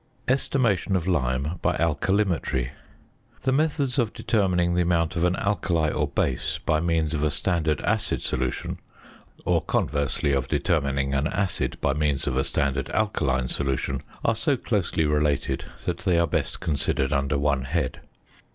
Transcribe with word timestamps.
~Estimation 0.27 0.95
of 0.95 1.07
Lime 1.07 1.59
by 1.61 1.75
Alkalimetry.~ 1.77 2.71
The 3.43 3.51
methods 3.51 3.99
of 3.99 4.13
determining 4.13 4.73
the 4.73 4.81
amount 4.81 5.15
of 5.15 5.23
an 5.23 5.35
alkali 5.35 5.91
or 5.91 6.07
base 6.07 6.57
by 6.65 6.79
means 6.79 7.13
of 7.13 7.21
a 7.21 7.29
standard 7.29 7.79
acid 7.81 8.23
solution, 8.23 8.79
or, 9.45 9.61
conversely, 9.61 10.31
of 10.31 10.47
determining 10.47 11.13
an 11.13 11.27
acid 11.27 11.77
by 11.81 11.93
means 11.93 12.25
of 12.25 12.35
a 12.35 12.43
standard 12.43 12.89
alkaline 12.89 13.47
solution, 13.47 14.01
are 14.25 14.35
so 14.35 14.57
closely 14.57 15.05
related 15.05 15.65
that 15.85 15.99
they 15.99 16.17
are 16.17 16.25
best 16.25 16.59
considered 16.59 17.13
under 17.13 17.37
one 17.37 17.65
head. 17.65 17.99